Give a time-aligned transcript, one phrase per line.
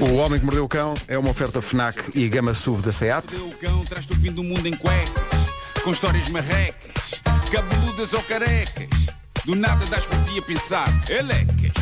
[0.00, 3.34] O Homem que Mordeu o Cão é uma oferta FNAC e Gama SUV da SEAT.
[3.34, 8.88] O cão traz-te o fim do mundo em cuecas, com histórias marrecas, cabeludas ou carecas.
[9.44, 11.72] Do nada das por ti a pensar, elecas,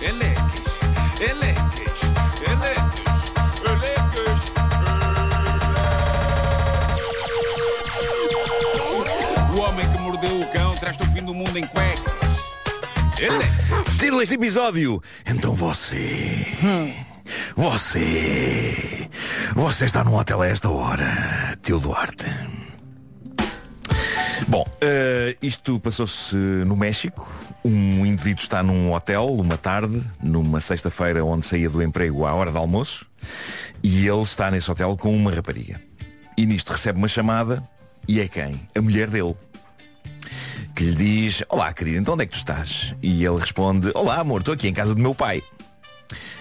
[0.00, 0.80] elecas,
[1.20, 2.00] elecas,
[2.46, 3.32] elecas,
[3.66, 4.38] elecas.
[9.54, 12.18] O homem que mordeu o cão traz-te o fim do mundo em cuecas.
[13.98, 15.02] Título deste episódio.
[15.26, 16.46] Então você.
[17.56, 19.08] Você.
[19.54, 22.26] Você está num hotel a esta hora, tio Duarte.
[24.46, 27.30] Bom, eh, isto passou-se no México.
[27.64, 32.50] Um indivíduo está num hotel, uma tarde, numa sexta-feira onde saía do emprego à hora
[32.50, 33.06] de almoço,
[33.82, 35.80] e ele está nesse hotel com uma rapariga.
[36.36, 37.62] E nisto recebe uma chamada,
[38.06, 38.60] e é quem?
[38.74, 39.34] A mulher dele
[40.74, 42.94] que lhe diz Olá querido, então onde é que tu estás?
[43.02, 45.42] E ele responde Olá amor, estou aqui em casa do meu pai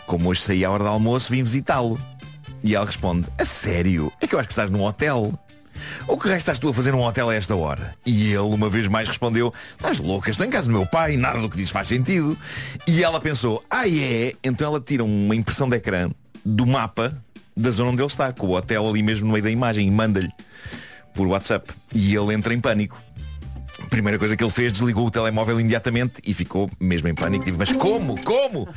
[0.05, 1.99] Como hoje saí à hora do almoço vim visitá-lo
[2.63, 4.11] E ela responde A sério?
[4.21, 5.37] É que eu acho que estás num hotel
[6.07, 7.93] ou que resto estás tu a fazer num hotel a esta hora?
[8.05, 11.39] E ele uma vez mais respondeu Estás louca, estou em casa do meu pai, nada
[11.39, 12.37] do que diz faz sentido
[12.87, 14.33] E ela pensou, ah é?
[14.43, 16.09] Então ela tira uma impressão de ecrã
[16.43, 17.15] do mapa
[17.55, 19.91] da zona onde ele está Com o hotel ali mesmo no meio da imagem E
[19.91, 20.31] manda-lhe
[21.13, 23.01] por WhatsApp E ele entra em pânico
[23.89, 27.45] Primeira coisa que ele fez, desligou o telemóvel imediatamente e ficou mesmo em pânico.
[27.45, 28.19] Tipo, mas como?
[28.23, 28.67] Como?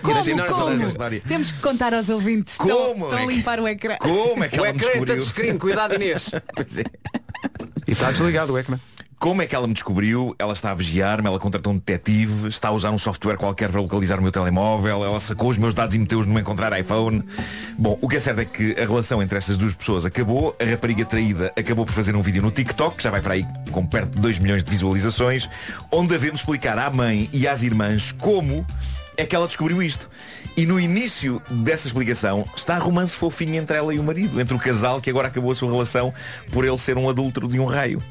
[0.00, 0.48] Como?
[0.48, 1.20] como?
[1.28, 2.56] Temos que contar aos ouvintes.
[2.56, 2.72] Como?
[2.74, 3.96] Estão, estão a limpar o ecrã.
[3.98, 6.30] Como é que O ela me ecrã é touchscreen, cuidado Inês.
[6.54, 6.84] Pois é.
[7.86, 8.78] E está desligado o ecrã.
[9.22, 10.34] Como é que ela me descobriu?
[10.36, 13.80] Ela está a vigiar-me, ela contratou um detetive, está a usar um software qualquer para
[13.80, 17.22] localizar o meu telemóvel, ela sacou os meus dados e meteu-os no encontrar iPhone.
[17.78, 20.64] Bom, o que é certo é que a relação entre essas duas pessoas acabou, a
[20.64, 23.86] rapariga traída acabou por fazer um vídeo no TikTok, que já vai para aí com
[23.86, 25.48] perto de 2 milhões de visualizações,
[25.92, 28.66] onde devemos explicar à mãe e às irmãs como
[29.16, 30.10] é que ela descobriu isto.
[30.56, 34.52] E no início dessa explicação está a romance fofinho entre ela e o marido, entre
[34.52, 36.12] o casal que agora acabou a sua relação
[36.50, 38.02] por ele ser um adúltero de um raio.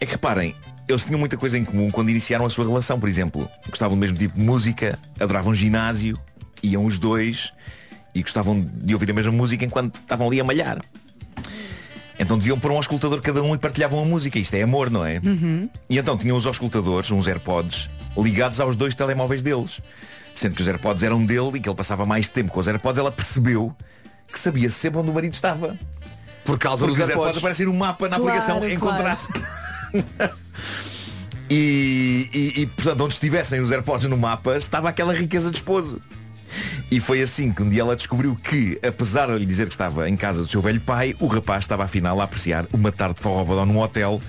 [0.00, 0.54] É que reparem,
[0.88, 3.48] eles tinham muita coisa em comum quando iniciaram a sua relação, por exemplo.
[3.68, 6.18] Gostavam do mesmo tipo de música, adoravam ginásio,
[6.62, 7.52] iam os dois
[8.14, 10.80] e gostavam de ouvir a mesma música enquanto estavam ali a malhar.
[12.18, 14.38] Então deviam pôr um auscultador cada um e partilhavam a música.
[14.38, 15.20] Isto é amor, não é?
[15.88, 19.80] E então tinham os auscultadores, uns AirPods, ligados aos dois telemóveis deles.
[20.34, 22.98] Sendo que os AirPods eram dele e que ele passava mais tempo com os AirPods,
[22.98, 23.74] ela percebeu
[24.32, 25.78] que sabia sempre onde o marido estava.
[26.44, 27.38] Por causa Porque dos os AirPods AirPods.
[27.38, 28.72] aparecem no mapa na Claro, aplicação claro.
[28.72, 29.18] encontrar.
[31.50, 36.00] e, e, e, portanto, onde estivessem os AirPods no mapa, estava aquela riqueza de esposo.
[36.90, 40.08] E foi assim que um dia ela descobriu que, apesar de lhe dizer que estava
[40.08, 43.22] em casa do seu velho pai, o rapaz estava afinal a apreciar uma tarde de
[43.22, 44.20] forrobadão num hotel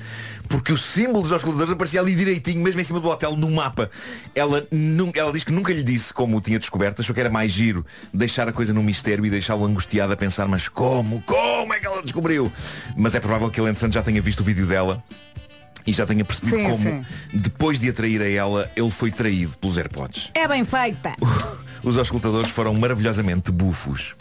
[0.47, 3.89] porque o símbolo dos auscultadores aparecia ali direitinho, mesmo em cima do hotel, no mapa.
[4.33, 4.65] Ela,
[5.13, 7.85] ela diz que nunca lhe disse como o tinha descoberto, achou que era mais giro
[8.13, 11.21] deixar a coisa no mistério e deixá-lo angustiado a pensar, mas como?
[11.23, 12.51] Como é que ela descobriu?
[12.95, 15.03] Mas é provável que ele, entretanto, já tenha visto o vídeo dela
[15.87, 17.05] e já tenha percebido Sim, como, sim.
[17.33, 20.29] depois de atrair a ela, ele foi traído pelos AirPods.
[20.33, 21.13] É bem feita.
[21.83, 24.15] Os auscultadores foram maravilhosamente bufos.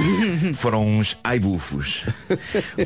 [0.54, 2.04] foram uns ai bufos.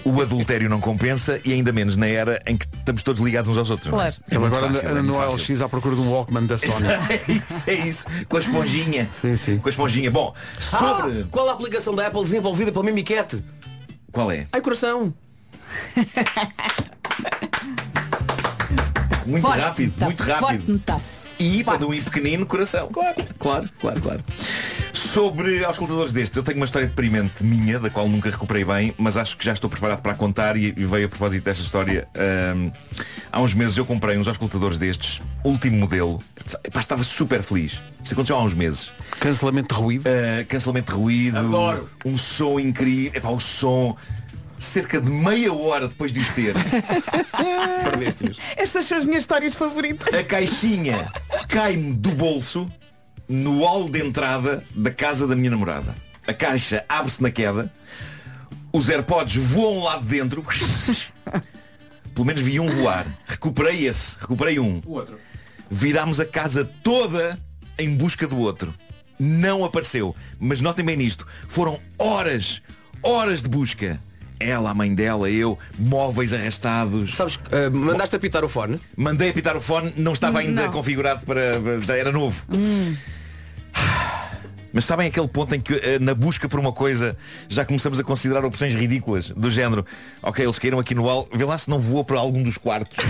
[0.05, 3.59] O adultério não compensa e ainda menos na era em que estamos todos ligados uns
[3.59, 3.89] aos outros.
[3.89, 3.91] é?
[3.91, 4.17] Claro.
[4.31, 5.55] É Ele agora fácil, anda é no fácil.
[5.55, 6.73] LX à procura de um Walkman da Sony.
[7.11, 8.07] É isso, é isso.
[8.29, 9.09] Com a esponjinha.
[9.13, 9.59] Sim, sim.
[9.59, 10.11] Com a esponjinha.
[10.11, 11.21] Bom, sobre.
[11.21, 13.45] Ah, qual a aplicação da Apple desenvolvida pela Mimiquete?
[14.13, 14.47] Qual é?
[14.53, 15.13] Ai coração.
[19.27, 20.73] Muito Forte rápido, metáfora, muito Forte rápido.
[20.73, 21.23] metáfora.
[21.39, 22.89] E para um I pequenino, coração.
[22.89, 24.25] Claro, claro, claro, claro.
[24.93, 29.17] Sobre auscultadores destes, eu tenho uma história deprimente minha, da qual nunca recuperei bem, mas
[29.17, 32.07] acho que já estou preparado para a contar e, e veio a propósito desta história.
[32.15, 32.71] Ahm,
[33.33, 36.23] há uns meses eu comprei uns auscultadores destes, último modelo.
[36.63, 37.81] Epá, estava super feliz.
[38.05, 38.91] Isto aconteceu há uns meses.
[39.19, 40.05] Cancelamento de ruído.
[40.07, 41.89] Uh, cancelamento de ruído, Adoro.
[42.05, 43.97] um som incrível, Epá, o som
[44.65, 46.55] cerca de meia hora depois de os ter,
[47.85, 48.37] Perdeste-os.
[48.57, 50.13] Estas são as minhas histórias favoritas.
[50.15, 51.11] a caixinha
[51.49, 52.71] cai-me do bolso
[53.29, 55.95] no hall de entrada da casa da minha namorada.
[56.27, 57.73] A caixa abre-se na queda,
[58.73, 60.45] os AirPods voam lá de dentro.
[62.15, 63.07] Pelo menos vi um voar.
[63.27, 64.81] Recuperei esse, recuperei um.
[64.85, 65.19] O outro.
[65.71, 67.39] Virámos a casa toda
[67.79, 68.75] em busca do outro.
[69.19, 70.15] Não apareceu.
[70.39, 71.27] Mas notem bem nisto.
[71.49, 72.61] Foram horas,
[73.03, 73.99] horas de busca.
[74.43, 77.15] Ela, a mãe dela, eu, móveis arrastados.
[77.15, 78.81] Sabes, ah, mandaste apitar o fone?
[78.97, 80.73] Mandei apitar o fone, não estava ainda Não.
[80.73, 81.81] configurado para.
[81.81, 82.43] já era novo.
[84.73, 87.15] Mas sabem aquele ponto em que eh, na busca por uma coisa
[87.47, 89.85] já começamos a considerar opções ridículas, do género,
[90.23, 92.97] ok, eles caíram aqui no hall, vê lá se não voou para algum dos quartos.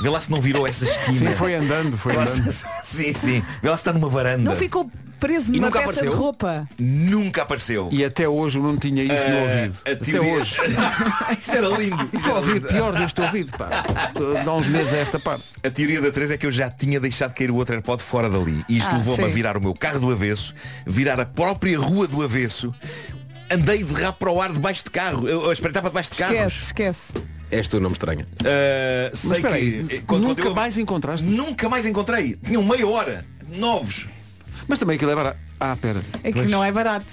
[0.00, 1.30] Vê lá se não virou essa esquina.
[1.30, 2.50] Sim, foi andando, foi andando.
[2.82, 3.42] Sim, sim.
[3.62, 4.42] Vê lá se está numa varanda.
[4.42, 4.90] Não ficou
[5.26, 6.10] preso numa nunca peça apareceu?
[6.10, 6.68] de roupa.
[6.78, 7.88] Nunca apareceu.
[7.92, 9.76] E até hoje eu não tinha isso no Eh, ouvido.
[9.86, 10.56] a Até teoria- hoje.
[11.40, 12.08] Isso era lindo.
[12.12, 12.68] Isso era ouvir lindo.
[12.68, 13.68] pior deste ouvido, pá.
[14.44, 15.44] Dá uns meses a esta parte.
[15.62, 18.28] A teoria da 3 é que eu já tinha deixado cair o outro AirPod fora
[18.28, 18.64] dali.
[18.68, 19.32] E isto Ah, levou-me a sim.
[19.32, 20.54] virar o meu carro do avesso,
[20.86, 22.72] virar a própria rua do avesso.
[23.50, 25.28] Andei de rabo para o ar debaixo de carro.
[25.28, 26.36] Eu, eu espreitava debaixo de carros.
[26.36, 27.02] Esquece, esquece.
[27.50, 28.26] És tu, não me estranha.
[28.40, 31.24] Uh, sei Mas espera aí, que, quando- nunca quando eu- mais encontraste?
[31.26, 32.36] Nunca mais encontrei.
[32.44, 33.24] Tinham meia hora.
[33.48, 34.08] Novos.
[34.68, 35.38] Mas também aquilo é barato.
[35.60, 36.00] Ah, pera.
[36.22, 37.06] É que não é barato.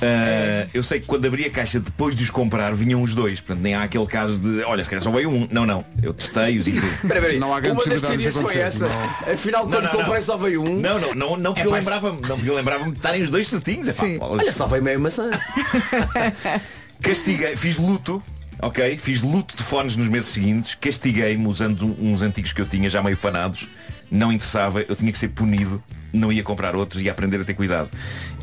[0.00, 3.40] Uh, eu sei que quando abri a caixa depois de os comprar vinham os dois.
[3.40, 5.48] Portanto, nem há aquele caso de olha, se calhar só veio um.
[5.50, 5.84] Não, não.
[6.00, 6.86] Eu testei-os e tudo.
[7.02, 7.38] Espera aí.
[7.38, 8.60] Não há grande Uma das teorias foi acontecer.
[8.60, 8.86] essa.
[9.32, 10.20] Afinal, Não, quando não, comprei não.
[10.20, 10.78] só veio um.
[10.80, 13.48] Não, não, não, não, porque eu lembrava-me, não, porque eu lembrava-me de estarem os dois
[13.48, 13.88] certinhos.
[13.88, 14.18] Epá, Sim.
[14.20, 15.30] Olha, só veio meio maçã.
[17.02, 18.22] Castiguei, fiz luto,
[18.60, 18.96] ok?
[18.98, 23.02] Fiz luto de fones nos meses seguintes, castiguei-me usando uns antigos que eu tinha já
[23.02, 23.68] meio fanados,
[24.10, 25.82] não interessava, eu tinha que ser punido,
[26.12, 27.90] não ia comprar outros, ia aprender a ter cuidado.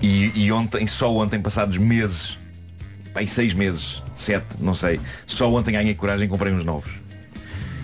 [0.02, 2.38] E, e ontem, só ontem, passados meses,
[3.14, 7.06] bem, seis meses, sete, não sei, só ontem ganhei coragem e comprei uns novos.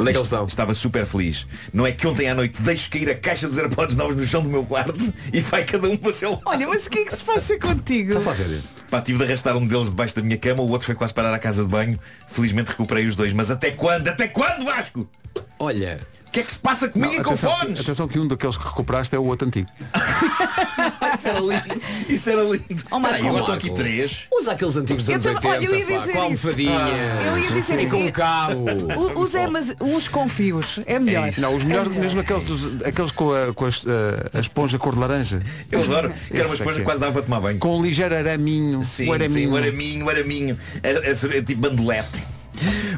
[0.10, 0.46] Estão?
[0.46, 1.46] Estava super feliz.
[1.72, 4.42] Não é que ontem à noite deixo cair a caixa dos AirPods novos no chão
[4.42, 6.42] do meu quarto e vai cada um para o seu lado.
[6.46, 8.18] Olha, mas o que é que se passa contigo?
[8.18, 8.62] Está a fazer.
[8.92, 11.34] Pá, tive de arrastar um deles debaixo da minha cama, o outro foi quase parar
[11.34, 11.98] à casa de banho.
[12.28, 13.32] Felizmente recuperei os dois.
[13.32, 14.10] Mas até quando?
[14.10, 15.10] Até quando, Vasco?
[15.58, 15.98] Olha,
[16.32, 17.80] que é que se passa comigo Não, e com atenção, fones?
[17.82, 19.68] atenção que um daqueles que recuperaste é o outro antigo.
[21.16, 21.82] Isso era lindo.
[22.10, 22.84] Isso era lindo.
[22.90, 23.52] Oh, Marco, Peraí, estão Marco.
[23.52, 24.28] aqui três.
[24.32, 26.80] usa aqueles antigos dos Eu anos também- 80, olha, eu ia pá, dizer com almofadinha.
[27.26, 28.66] Eu ia dizer E com cabo.
[28.98, 30.80] U- Usa mas uns com fios.
[30.86, 31.28] É melhor.
[31.30, 31.42] isso.
[31.42, 32.04] Não, os melhores É melhor.
[32.06, 35.42] mesmo aqueles, dos, aqueles com, a, com as, a, a esponja cor de laranja.
[35.72, 36.14] Eu adoro.
[36.28, 37.60] Que era uma Esse esponja que quase dava para tomar banho.
[37.60, 38.84] Com um ligeiro araminho.
[38.84, 39.40] Sim, o araminho.
[39.40, 40.58] sim, o araminho, o araminho.
[40.82, 42.28] É, é, é tipo bandelete.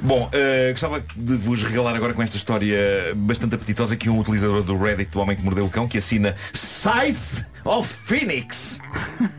[0.02, 2.78] Bom, eh, gostava de vos regalar agora com esta história
[3.16, 6.36] bastante apetitosa que um utilizador do Reddit do Homem que Mordeu o Cão que assina
[6.54, 8.80] Scythe of Phoenix.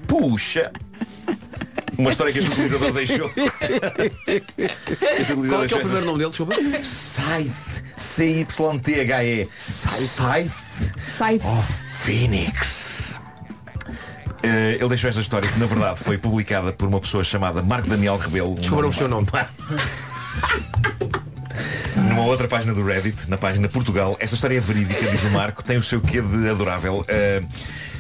[0.07, 0.71] Puxa!
[1.97, 3.31] Uma história que este utilizador deixou.
[5.19, 6.31] Este utilizador Qual é que é o primeiro nome dele?
[6.31, 6.55] Desculpa.
[6.83, 7.85] Scythe.
[7.97, 9.49] C-Y-T-H-E.
[9.57, 10.51] Scythe
[11.17, 11.39] Sai.
[12.01, 13.21] Phoenix.
[14.43, 17.89] Eh, ele deixou esta história que na verdade foi publicada por uma pessoa chamada Marco
[17.89, 18.51] Daniel Rebelo.
[18.61, 19.27] um nome- o seu nome.
[21.97, 25.63] Numa outra página do Reddit, na página Portugal, esta história é verídica, diz o Marco,
[25.63, 27.01] tem o seu quê de adorável.
[27.01, 27.49] Uh,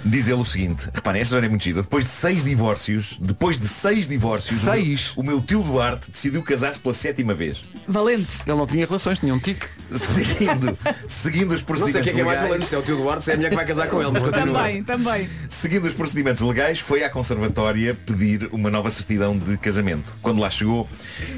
[0.04, 1.82] diz ele o seguinte, reparem, esta história é muito gira.
[1.82, 5.12] Depois de seis divórcios, depois de seis divórcios, o meu- Seis?
[5.16, 7.62] O, meu, tio Duarte decidiu casar-se pela sétima vez.
[7.88, 8.38] Valente.
[8.46, 9.66] Ele não tinha relações, tinha um tique.
[9.90, 10.78] Seguindo,
[11.08, 12.96] seguindo os Não sei procedimentos quem é que é mais valente, se é o tio
[12.96, 14.58] Duarte, se é a mulher que vai casar com ele, mas continua.
[14.58, 15.28] Também, também.
[15.48, 20.12] Seguindo os procedimentos legais, foi à conservatória pedir uma nova certidão de casamento.
[20.20, 20.88] Quando lá chegou,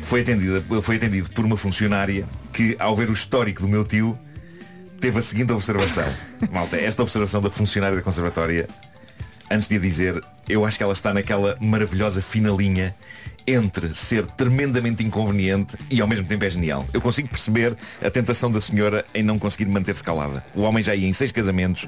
[0.02, 4.18] foi, atendida, foi atendido por uma funcionária que, ao ver o histórico do meu tio,
[5.00, 6.04] teve a seguinte observação.
[6.50, 8.68] Malta, esta observação da funcionária da conservatória,
[9.50, 12.94] antes de a dizer, eu acho que ela está naquela maravilhosa fina linha
[13.46, 16.86] entre ser tremendamente inconveniente e ao mesmo tempo é genial.
[16.92, 20.44] Eu consigo perceber a tentação da senhora em não conseguir manter-se calada.
[20.54, 21.86] O homem já ia em seis casamentos,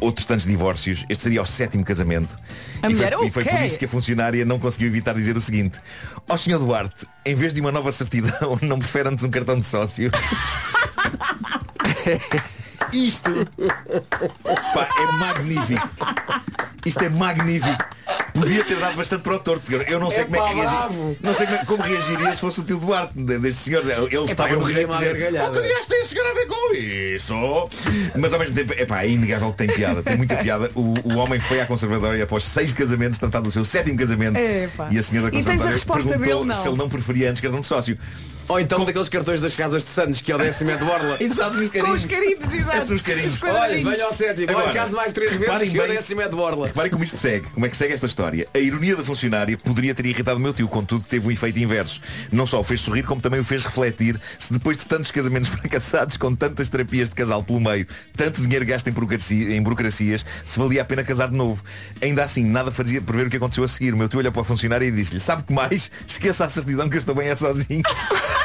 [0.00, 1.04] outros tantos divórcios.
[1.08, 2.38] Este seria o sétimo casamento.
[2.80, 5.36] A e, mulher, foi, e foi por isso que a funcionária não conseguiu evitar dizer
[5.36, 5.78] o seguinte.
[6.28, 6.58] Ó Sr.
[6.58, 10.10] Duarte, em vez de uma nova certidão, não prefere antes um cartão de sócio?
[12.92, 13.30] Isto
[14.74, 15.88] pá, é magnífico.
[16.86, 17.84] Isto é magnífico.
[18.32, 20.54] Podia ter dado bastante para o torto, porque eu não sei É como é que
[20.54, 21.16] pá, reagir.
[21.20, 23.82] Não sei como, como reagiria se fosse o tio Duarte, de- deste senhor.
[23.84, 25.40] Ele estava eu no direito de dizer.
[25.42, 27.34] "Oh, que dias tem a senhora a ver com isso?
[28.16, 30.70] Mas ao mesmo tempo, epá, é inegável que tem piada, tem muita piada.
[30.74, 34.36] O, o homem foi à conservatória após seis casamentos, tratado do seu sétimo casamento.
[34.38, 34.88] Epá.
[34.90, 37.28] E a senhora da E tens a conservatória resposta perguntou dele, se ele não preferia
[37.30, 37.98] antes cartão de sócio.
[38.48, 41.16] Ou então daqueles cartões das casas de Santos, que é o décimo é de borla.
[41.22, 42.94] Exato, os Com os carimbos, exato.
[42.94, 43.34] os carinhos.
[43.34, 44.50] Os Olha, venha ao sétimo.
[44.50, 46.66] Agora, Olha, caso mais três vezes, que o décimo é de borla.
[46.68, 48.48] Reparem como isto segue, como é que segue esta história.
[48.54, 52.00] A ironia da funcionária poderia ter irritado o meu tio, contudo teve um efeito inverso.
[52.32, 55.50] Não só o fez sorrir, como também o fez refletir se depois de tantos casamentos
[55.52, 57.86] fracassados, com tantas terapias de casal pelo meio,
[58.16, 61.62] tanto dinheiro gasto em, burocracia- em burocracias, se valia a pena casar de novo.
[62.00, 63.92] Ainda assim, nada fazia prever o que aconteceu a seguir.
[63.92, 65.90] O meu tio olhou para a funcionária e disse-lhe, sabe que mais?
[66.06, 67.82] Esqueça a certidão que eu estou bem é sozinho.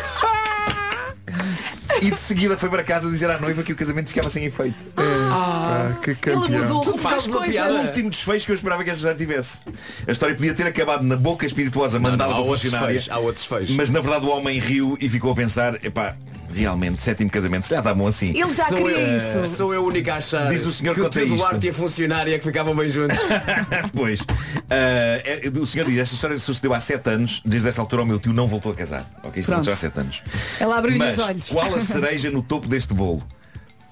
[2.07, 4.75] E de seguida foi para casa dizer à noiva que o casamento ficava sem efeito.
[4.97, 6.41] Ah, que Ele campeão.
[6.49, 7.47] mudou Tudo uma coisas.
[7.47, 7.73] piada.
[7.73, 9.59] O último desfecho que eu esperava que esta já tivesse.
[10.07, 12.99] A história podia ter acabado na boca espirituosa Não, mandada não, há pela outros funcionária.
[12.99, 13.09] feios.
[13.09, 13.69] Há outros feios.
[13.71, 16.15] Mas na verdade o homem riu e ficou a pensar, epá,
[16.53, 18.29] Realmente, sétimo casamento, se já está bom assim.
[18.29, 19.55] Ele já sou queria eu, isso.
[19.55, 21.35] Sou eu o único a achar Diz o senhor que o tio.
[21.35, 23.17] Duarte e a funcionária que ficavam bem juntos.
[23.95, 24.21] pois.
[24.69, 28.05] Ah, é- o senhor diz, esta história sucedeu há sete anos, desde essa altura o
[28.05, 29.09] meu tio não voltou a casar.
[29.23, 29.67] Ok, isto Pronto.
[29.69, 30.21] aconteceu há sete anos.
[30.59, 31.49] Ela abriu-lhe Mas os olhos.
[31.49, 33.23] qual a cereja no topo deste bolo?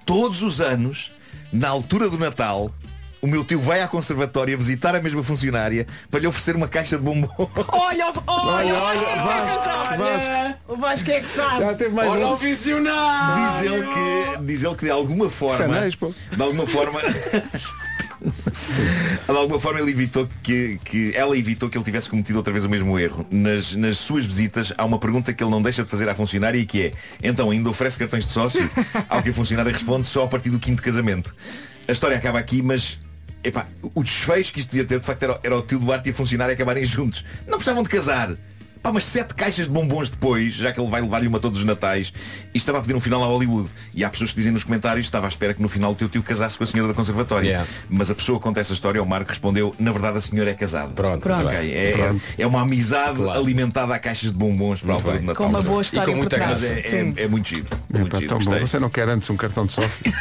[0.06, 1.12] Todos os anos,
[1.53, 2.72] na altura do Natal,
[3.22, 6.98] o meu tio vai à conservatória visitar a mesma funcionária para lhe oferecer uma caixa
[6.98, 7.30] de bombons.
[7.38, 9.62] Olha, olha, Olha, olha, Vasco,
[10.00, 10.58] olha.
[10.68, 11.62] O Vasco é que sabe.
[11.62, 13.62] Já teve mais Olha o visionário!
[13.62, 16.13] Diz ele que, diz ele que de alguma forma, Sanéis, pô.
[16.32, 17.00] de alguma forma,
[18.22, 22.66] de alguma forma ele evitou que, que ela evitou que ele tivesse cometido outra vez
[22.66, 23.25] o mesmo erro.
[23.32, 26.58] Nas, nas suas visitas há uma pergunta que ele não deixa de fazer à funcionária
[26.58, 28.68] e que é, então ainda oferece cartões de sócio?
[29.08, 31.36] Ao que a funcionária responde só a partir do quinto casamento.
[31.88, 33.00] A história acaba aqui, mas
[33.43, 36.12] epá, o desfecho que isto devia ter de facto era, era o tio Duarte e
[36.12, 37.25] a funcionária acabarem juntos.
[37.45, 38.36] Não precisavam de casar.
[38.82, 41.66] Pá, mas sete caixas de bombons depois, já que ele vai levar-lhe uma todos os
[41.66, 42.12] natais,
[42.54, 43.70] e estava a pedir um final a Hollywood.
[43.94, 46.10] E há pessoas que dizem nos comentários, estava à espera que no final o teu
[46.10, 47.48] tio casasse com a senhora da conservatória.
[47.48, 47.68] Yeah.
[47.90, 50.54] Mas a pessoa que conta essa história, o Marco, respondeu, na verdade a senhora é
[50.56, 50.94] casada.
[50.94, 51.44] Pronto, Pronto.
[51.44, 51.76] muito Ok, bem.
[51.78, 53.40] é, é, é uma amizade Claro.
[53.40, 55.36] alimentada a caixas de bombons para de Natal.
[55.36, 56.64] Com uma é- boa E história com por muita trás.
[56.64, 57.66] É, é, é muito giro.
[57.94, 58.60] Muito Epá, giro.
[58.68, 60.02] Você não quer antes um cartão de sócio?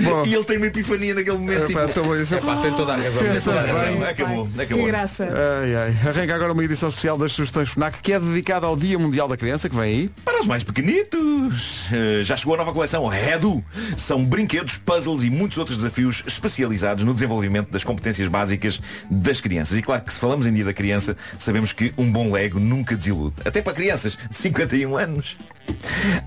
[0.00, 1.70] Bom, E ele tem uma epifania naquele momento.
[1.70, 3.22] epá, tipo, é- Epá, tem toda a razão.
[3.22, 3.72] Pensa tem toda a bem.
[3.72, 4.02] razão.
[4.08, 4.84] Acabou, acabou.
[4.84, 5.28] Que graça.
[5.62, 5.96] Ai, ai.
[6.08, 9.36] Arranca agora uma edição especial das sugestões FNAC que é dedicada ao Dia Mundial da
[9.36, 10.10] Criança, que vem aí.
[10.24, 13.62] Para os mais pequenitos, eh, já chegou a nova coleção Redu.
[13.96, 19.78] São brinquedos, puzzles e muitos outros desafios especializados no desenvolvimento das competências básicas das crianças.
[19.78, 22.96] E claro que se falamos em Dia da Criança, sabemos que um bom Lego nunca
[22.96, 23.36] desilude.
[23.44, 25.36] Até para crianças de 51 anos.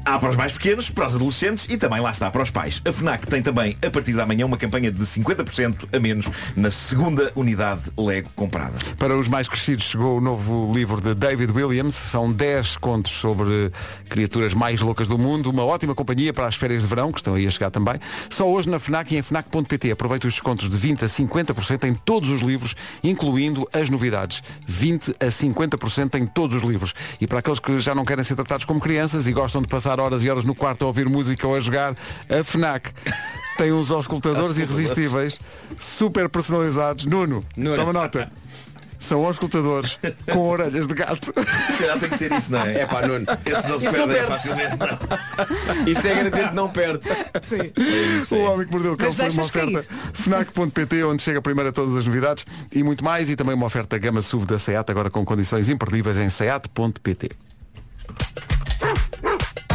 [0.06, 2.82] Há para os mais pequenos, para os adolescentes e também lá está para os pais.
[2.86, 6.72] A FNAC tem também, a partir da manhã, uma campanha de 50% a menos na
[6.72, 8.78] segunda unidade Lego comprada.
[8.98, 11.96] Para os mais crescidos chegou o novo livro de David Williams.
[11.96, 13.72] São 10 contos sobre
[14.10, 15.50] criaturas mais loucas do mundo.
[15.50, 18.00] Uma ótima companhia para as férias de verão, que estão aí a chegar também.
[18.30, 19.92] Só hoje na FNAC e em FNAC.pt.
[19.92, 24.44] Aproveite os descontos de 20 a 50% em todos os livros, incluindo as novidades.
[24.68, 26.94] 20 a 50% em todos os livros.
[27.20, 30.00] E para aqueles que já não querem ser tratados como crianças e gostam de passar
[30.00, 31.96] horas e horas no quarto a ouvir música ou a jogar,
[32.30, 32.92] a FNAC
[33.58, 35.40] tem uns auscultadores irresistíveis,
[35.80, 37.06] super personalizados.
[37.06, 37.76] Nuno, Nuno.
[37.76, 38.32] toma nota.
[38.98, 40.00] São auscultadores
[40.32, 41.32] com orelhas de gato.
[41.70, 42.80] Se calhar tem que ser isso, não é?
[42.80, 43.26] É pá, Nuno.
[43.46, 44.78] Esse não se Isso não perde é facilmente.
[44.78, 45.86] não.
[45.86, 47.08] Isso é garantido que não perdes.
[48.32, 51.96] O Homem que Mordeu o Cão foi uma oferta FNAC.pt, onde chega primeiro a todas
[51.98, 53.30] as novidades e muito mais.
[53.30, 57.30] E também uma oferta Gama SUV da SEAT, agora com condições imperdíveis em SEAT.pt.